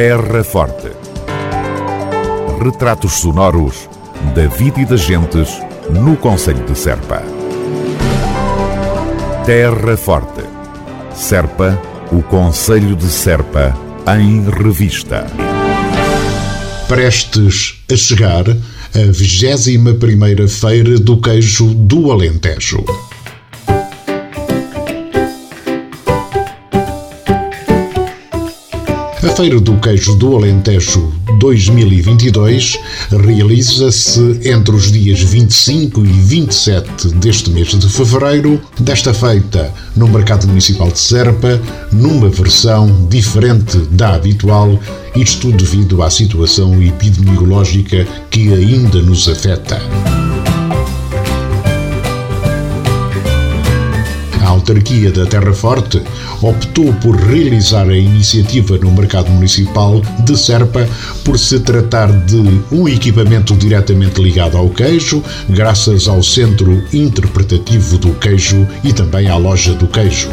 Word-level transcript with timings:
Terra 0.00 0.44
Forte. 0.44 0.92
Retratos 2.62 3.14
sonoros 3.14 3.88
da 4.32 4.46
vida 4.46 4.80
e 4.80 4.84
das 4.84 5.00
gentes 5.00 5.48
no 5.90 6.16
Conselho 6.16 6.64
de 6.64 6.78
Serpa. 6.78 7.20
Terra 9.44 9.96
Forte. 9.96 10.44
Serpa, 11.12 11.76
o 12.12 12.22
Conselho 12.22 12.94
de 12.94 13.08
Serpa, 13.08 13.76
em 14.16 14.48
revista. 14.48 15.26
Prestes 16.86 17.82
a 17.92 17.96
chegar 17.96 18.48
a 18.48 18.98
21ª 19.10 20.48
Feira 20.48 20.96
do 21.00 21.20
Queijo 21.20 21.74
do 21.74 22.12
Alentejo. 22.12 22.84
Feira 29.38 29.60
do 29.60 29.76
Queijo 29.76 30.16
do 30.16 30.34
Alentejo 30.34 31.12
2022 31.38 32.76
realiza-se 33.24 34.40
entre 34.42 34.74
os 34.74 34.90
dias 34.90 35.20
25 35.20 36.04
e 36.04 36.08
27 36.08 37.08
deste 37.10 37.48
mês 37.50 37.68
de 37.68 37.88
fevereiro, 37.88 38.60
desta 38.80 39.14
feita 39.14 39.72
no 39.94 40.08
Mercado 40.08 40.48
Municipal 40.48 40.90
de 40.90 40.98
Serpa, 40.98 41.62
numa 41.92 42.28
versão 42.28 43.06
diferente 43.08 43.78
da 43.92 44.16
habitual, 44.16 44.76
isto 45.14 45.52
devido 45.52 46.02
à 46.02 46.10
situação 46.10 46.82
epidemiológica 46.82 48.04
que 48.30 48.52
ainda 48.52 49.00
nos 49.02 49.28
afeta. 49.28 49.80
Autarquia 54.48 55.10
da 55.10 55.26
Terra 55.26 55.52
Forte 55.52 56.02
optou 56.42 56.92
por 56.94 57.16
realizar 57.16 57.88
a 57.88 57.96
iniciativa 57.96 58.78
no 58.78 58.90
mercado 58.90 59.30
municipal 59.30 60.00
de 60.24 60.36
Serpa 60.38 60.88
por 61.24 61.38
se 61.38 61.60
tratar 61.60 62.10
de 62.24 62.62
um 62.72 62.88
equipamento 62.88 63.54
diretamente 63.54 64.20
ligado 64.20 64.56
ao 64.56 64.70
queijo, 64.70 65.22
graças 65.48 66.08
ao 66.08 66.22
Centro 66.22 66.82
Interpretativo 66.92 67.98
do 67.98 68.12
Queijo 68.14 68.66
e 68.82 68.92
também 68.92 69.28
à 69.28 69.36
Loja 69.36 69.74
do 69.74 69.86
Queijo. 69.86 70.28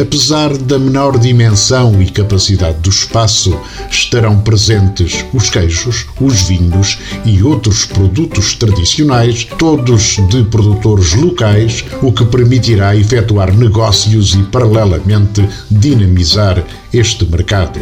Apesar 0.00 0.56
da 0.56 0.78
menor 0.78 1.18
dimensão 1.18 2.00
e 2.00 2.10
capacidade 2.10 2.78
do 2.78 2.88
espaço, 2.88 3.58
estarão 3.90 4.40
presentes 4.40 5.24
os 5.34 5.50
queijos, 5.50 6.06
os 6.18 6.42
vinhos 6.42 6.98
e 7.26 7.42
outros 7.42 7.84
produtos 7.84 8.54
tradicionais, 8.54 9.44
todos 9.58 10.16
de 10.30 10.44
produtores 10.44 11.12
locais, 11.12 11.84
o 12.00 12.10
que 12.10 12.24
permitirá 12.24 12.96
efetuar 12.96 13.54
negócios 13.54 14.34
e, 14.34 14.42
paralelamente, 14.44 15.46
dinamizar 15.70 16.64
este 16.92 17.26
mercado. 17.26 17.78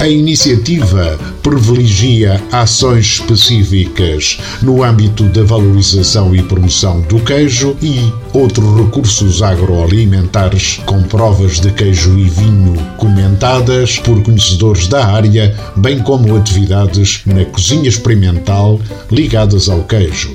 A 0.00 0.08
iniciativa 0.08 1.18
privilegia 1.42 2.42
ações 2.50 3.04
específicas 3.04 4.38
no 4.62 4.82
âmbito 4.82 5.24
da 5.24 5.44
valorização 5.44 6.34
e 6.34 6.42
promoção 6.42 7.02
do 7.02 7.20
queijo 7.20 7.76
e 7.82 8.10
outros 8.32 8.78
recursos 8.78 9.42
agroalimentares 9.42 10.80
com 10.86 11.02
provas 11.02 11.60
de 11.60 11.70
queijo 11.72 12.18
e 12.18 12.30
vinho 12.30 12.76
comentadas 12.96 13.98
por 13.98 14.22
conhecedores 14.22 14.88
da 14.88 15.04
área, 15.04 15.54
bem 15.76 15.98
como 15.98 16.34
atividades 16.34 17.20
na 17.26 17.44
cozinha 17.44 17.90
experimental 17.90 18.80
ligadas 19.10 19.68
ao 19.68 19.82
queijo. 19.84 20.34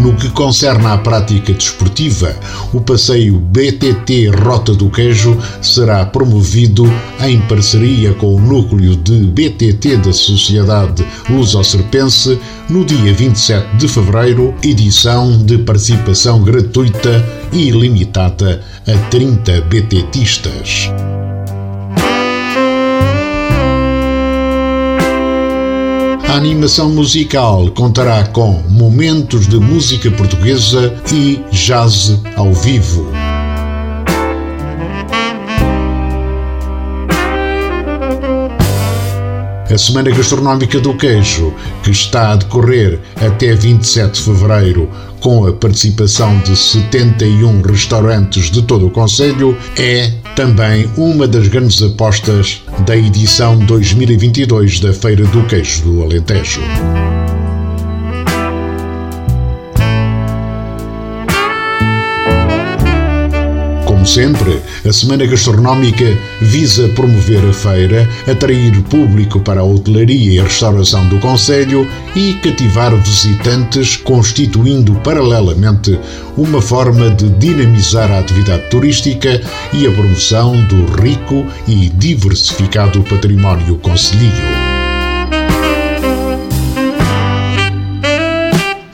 No 0.00 0.14
que 0.14 0.30
concerne 0.30 0.86
à 0.86 0.96
prática 0.96 1.52
desportiva, 1.52 2.34
o 2.72 2.80
passeio 2.80 3.38
BTT 3.38 4.28
Rota 4.28 4.72
do 4.72 4.88
Queijo 4.88 5.36
será 5.60 6.06
promovido 6.06 6.84
em 7.20 7.40
parceria 7.42 8.14
com 8.14 8.36
o 8.36 8.40
núcleo 8.40 8.94
de 8.94 9.26
BTT 9.26 9.96
da 9.96 10.12
Sociedade 10.12 11.04
Luso-Serpense 11.28 12.38
no 12.68 12.84
dia 12.84 13.12
27 13.12 13.76
de 13.76 13.88
fevereiro, 13.88 14.54
edição 14.62 15.44
de 15.44 15.58
participação 15.58 16.44
gratuita 16.44 17.24
e 17.52 17.70
limitada 17.70 18.62
a 18.86 18.96
30 19.08 19.62
BTTistas. 19.62 20.92
Animação 26.38 26.88
musical 26.90 27.68
contará 27.72 28.24
com 28.28 28.62
momentos 28.68 29.48
de 29.48 29.58
música 29.58 30.08
portuguesa 30.12 30.94
e 31.12 31.42
jazz 31.50 32.16
ao 32.36 32.54
vivo. 32.54 33.10
A 39.78 39.80
Semana 39.80 40.10
Gastronómica 40.10 40.80
do 40.80 40.92
Queijo, 40.92 41.54
que 41.84 41.92
está 41.92 42.32
a 42.32 42.34
decorrer 42.34 42.98
até 43.14 43.54
27 43.54 44.14
de 44.14 44.22
fevereiro, 44.22 44.90
com 45.20 45.46
a 45.46 45.52
participação 45.52 46.36
de 46.40 46.56
71 46.56 47.62
restaurantes 47.62 48.50
de 48.50 48.60
todo 48.62 48.88
o 48.88 48.90
Conselho, 48.90 49.56
é 49.78 50.10
também 50.34 50.90
uma 50.96 51.28
das 51.28 51.46
grandes 51.46 51.80
apostas 51.80 52.60
da 52.84 52.96
edição 52.96 53.56
2022 53.56 54.80
da 54.80 54.92
Feira 54.92 55.24
do 55.26 55.44
Queijo 55.44 55.84
do 55.84 56.02
Alentejo. 56.02 56.60
Sempre, 64.08 64.62
a 64.86 64.92
Semana 64.92 65.26
Gastronómica 65.26 66.16
visa 66.40 66.88
promover 66.88 67.44
a 67.44 67.52
feira, 67.52 68.08
atrair 68.26 68.80
público 68.84 69.38
para 69.40 69.60
a 69.60 69.64
hotelaria 69.64 70.32
e 70.32 70.40
a 70.40 70.44
restauração 70.44 71.06
do 71.08 71.18
Conselho 71.18 71.86
e 72.16 72.34
cativar 72.34 72.96
visitantes, 72.96 73.96
constituindo 73.96 74.94
paralelamente 75.04 75.98
uma 76.36 76.62
forma 76.62 77.10
de 77.10 77.28
dinamizar 77.28 78.10
a 78.10 78.18
atividade 78.18 78.68
turística 78.70 79.40
e 79.72 79.86
a 79.86 79.92
promoção 79.92 80.64
do 80.64 80.86
rico 81.02 81.46
e 81.66 81.90
diversificado 81.90 83.02
património 83.02 83.76
concelhio. 83.76 84.67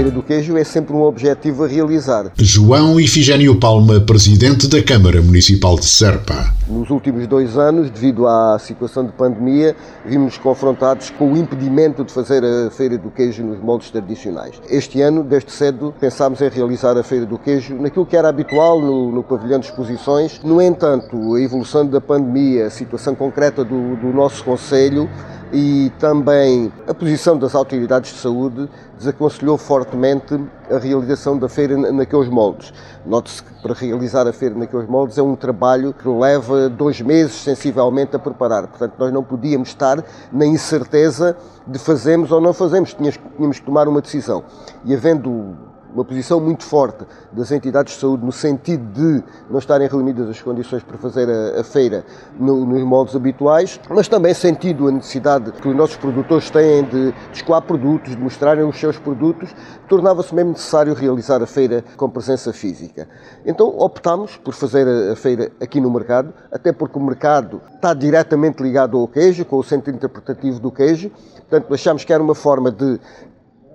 Feira 0.00 0.10
do 0.10 0.22
Queijo 0.22 0.56
é 0.56 0.64
sempre 0.64 0.94
um 0.94 1.02
objetivo 1.02 1.62
a 1.62 1.66
realizar. 1.66 2.32
João 2.38 2.98
Ifigênio 2.98 3.60
Palma, 3.60 4.00
presidente 4.00 4.66
da 4.66 4.82
Câmara 4.82 5.20
Municipal 5.20 5.78
de 5.78 5.84
Serpa. 5.84 6.54
Nos 6.66 6.88
últimos 6.88 7.26
dois 7.26 7.58
anos, 7.58 7.90
devido 7.90 8.26
à 8.26 8.58
situação 8.58 9.04
de 9.04 9.12
pandemia, 9.12 9.76
vimos 10.06 10.38
confrontados 10.38 11.10
com 11.10 11.34
o 11.34 11.36
impedimento 11.36 12.02
de 12.02 12.14
fazer 12.14 12.42
a 12.42 12.70
Feira 12.70 12.96
do 12.96 13.10
Queijo 13.10 13.42
nos 13.42 13.60
moldes 13.60 13.90
tradicionais. 13.90 14.58
Este 14.70 15.02
ano, 15.02 15.22
desde 15.22 15.52
cedo, 15.52 15.94
pensámos 16.00 16.40
em 16.40 16.48
realizar 16.48 16.96
a 16.96 17.02
Feira 17.02 17.26
do 17.26 17.36
Queijo 17.36 17.74
naquilo 17.74 18.06
que 18.06 18.16
era 18.16 18.30
habitual 18.30 18.80
no, 18.80 19.12
no 19.12 19.22
pavilhão 19.22 19.60
de 19.60 19.66
exposições. 19.66 20.40
No 20.42 20.62
entanto, 20.62 21.34
a 21.34 21.40
evolução 21.42 21.86
da 21.86 22.00
pandemia, 22.00 22.68
a 22.68 22.70
situação 22.70 23.14
concreta 23.14 23.62
do, 23.62 23.96
do 23.96 24.06
nosso 24.14 24.42
Conselho, 24.44 25.10
e 25.52 25.90
também 25.98 26.72
a 26.86 26.94
posição 26.94 27.36
das 27.36 27.54
autoridades 27.54 28.12
de 28.12 28.18
saúde 28.18 28.68
desaconselhou 28.96 29.58
fortemente 29.58 30.38
a 30.70 30.78
realização 30.78 31.36
da 31.36 31.48
feira 31.48 31.76
naqueles 31.76 32.28
moldes. 32.28 32.72
Note-se 33.04 33.42
que 33.42 33.62
para 33.62 33.74
realizar 33.74 34.28
a 34.28 34.32
feira 34.32 34.54
naqueles 34.54 34.88
moldes 34.88 35.18
é 35.18 35.22
um 35.22 35.34
trabalho 35.34 35.92
que 35.92 36.08
leva 36.08 36.68
dois 36.68 37.00
meses 37.00 37.34
sensivelmente 37.34 38.14
a 38.14 38.18
preparar. 38.18 38.68
Portanto, 38.68 38.94
nós 38.98 39.12
não 39.12 39.24
podíamos 39.24 39.70
estar 39.70 40.04
na 40.32 40.46
incerteza 40.46 41.36
de 41.66 41.78
fazemos 41.78 42.30
ou 42.30 42.40
não 42.40 42.52
fazemos. 42.52 42.94
Tínhamos, 42.94 43.58
que 43.58 43.64
tomar 43.64 43.88
uma 43.88 44.00
decisão. 44.00 44.44
E 44.84 44.94
havendo 44.94 45.69
uma 45.94 46.04
posição 46.04 46.40
muito 46.40 46.64
forte 46.64 47.04
das 47.32 47.50
entidades 47.50 47.94
de 47.94 48.00
saúde 48.00 48.24
no 48.24 48.32
sentido 48.32 48.84
de 48.92 49.24
não 49.48 49.58
estarem 49.58 49.88
reunidas 49.88 50.28
as 50.28 50.40
condições 50.40 50.82
para 50.82 50.96
fazer 50.98 51.28
a, 51.28 51.60
a 51.60 51.64
feira 51.64 52.04
no, 52.38 52.64
nos 52.64 52.82
moldes 52.82 53.16
habituais, 53.16 53.80
mas 53.88 54.08
também 54.08 54.32
sentido 54.34 54.88
a 54.88 54.90
necessidade 54.90 55.52
que 55.52 55.68
os 55.68 55.74
nossos 55.74 55.96
produtores 55.96 56.50
têm 56.50 56.84
de, 56.84 57.12
de 57.12 57.14
escoar 57.32 57.62
produtos, 57.62 58.16
de 58.16 58.22
mostrarem 58.22 58.64
os 58.64 58.78
seus 58.78 58.98
produtos, 58.98 59.54
tornava-se 59.88 60.34
mesmo 60.34 60.52
necessário 60.52 60.94
realizar 60.94 61.42
a 61.42 61.46
feira 61.46 61.84
com 61.96 62.08
presença 62.08 62.52
física. 62.52 63.08
Então 63.44 63.68
optámos 63.78 64.36
por 64.36 64.54
fazer 64.54 64.86
a, 64.86 65.12
a 65.12 65.16
feira 65.16 65.50
aqui 65.60 65.80
no 65.80 65.90
mercado, 65.90 66.32
até 66.50 66.72
porque 66.72 66.98
o 66.98 67.02
mercado 67.02 67.60
está 67.74 67.94
diretamente 67.94 68.62
ligado 68.62 68.96
ao 68.96 69.08
queijo, 69.08 69.44
com 69.44 69.56
o 69.56 69.64
centro 69.64 69.92
interpretativo 69.92 70.60
do 70.60 70.70
queijo, 70.70 71.10
portanto 71.48 71.72
achámos 71.74 72.04
que 72.04 72.12
era 72.12 72.22
uma 72.22 72.34
forma 72.34 72.70
de 72.70 73.00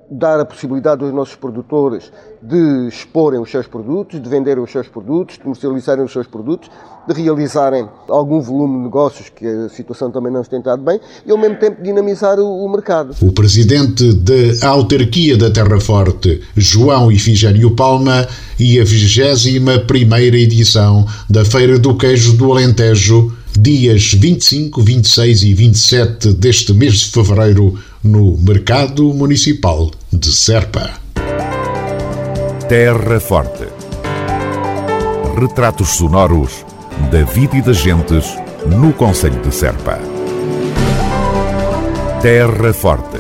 dar 0.10 0.40
a 0.40 0.46
possibilidade 0.46 1.04
aos 1.04 1.14
nossos 1.14 1.36
produtores 1.36 2.12
de 2.42 2.88
exporem 2.88 3.40
os 3.40 3.50
seus 3.50 3.66
produtos, 3.66 4.22
de 4.22 4.30
venderem 4.30 4.64
os 4.64 4.72
seus 4.72 4.88
produtos, 4.88 5.36
de 5.36 5.42
comercializarem 5.42 6.06
os 6.06 6.12
seus 6.12 6.28
produtos, 6.28 6.70
de 7.08 7.14
realizarem 7.22 7.88
algum 8.08 8.40
volume 8.40 8.78
de 8.78 8.84
negócios 8.84 9.30
que 9.30 9.46
a 9.46 9.70
situação 9.70 10.12
também 10.12 10.32
não 10.32 10.44
tem 10.44 10.60
estado 10.60 10.84
bem 10.84 11.00
e 11.26 11.32
ao 11.32 11.38
mesmo 11.38 11.58
tempo 11.58 11.82
dinamizar 11.82 12.40
o, 12.40 12.70
mercado. 12.70 13.16
O 13.22 13.32
presidente 13.32 14.14
da 14.14 14.68
autarquia 14.68 15.38
da 15.38 15.50
Terra 15.50 15.80
Forte, 15.80 16.42
João 16.56 17.12
Ifigênio 17.12 17.76
Palma, 17.76 18.28
e 18.60 18.80
a 18.80 18.84
21 18.84 19.86
primeira 19.86 20.38
edição 20.38 21.06
da 21.30 21.44
Feira 21.44 21.78
do 21.80 21.96
Queijo 21.98 22.38
do 22.38 22.52
Alentejo, 22.52 23.34
dias 23.60 24.14
25, 24.14 24.82
26 24.82 25.44
e 25.44 25.54
27 25.54 26.34
deste 26.34 26.74
mês 26.74 26.96
de 26.96 27.12
fevereiro, 27.12 27.80
no 28.04 28.38
Mercado 28.38 29.14
Municipal 29.14 29.92
de 30.12 30.32
Serpa. 30.32 30.92
Terra 32.68 33.20
Forte. 33.20 33.68
Retratos 35.40 35.90
sonoros 35.90 36.66
da 37.12 37.24
vida 37.24 37.58
e 37.58 37.62
das 37.62 37.78
gentes 37.78 38.26
no 38.66 38.94
Conselho 38.94 39.42
de 39.42 39.54
Serpa. 39.54 40.00
Terra 42.22 42.74
Forte. 42.74 43.20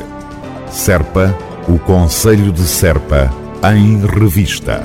Serpa, 0.71 1.38
o 1.67 1.79
Conselho 1.79 2.51
de 2.51 2.63
Serpa, 2.63 3.31
em 3.63 4.05
revista. 4.05 4.83